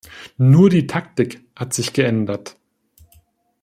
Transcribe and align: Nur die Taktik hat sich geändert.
Nur 0.39 0.71
die 0.71 0.87
Taktik 0.87 1.45
hat 1.55 1.75
sich 1.75 1.93
geändert. 1.93 2.57